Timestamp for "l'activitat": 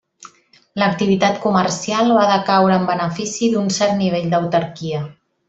0.83-1.37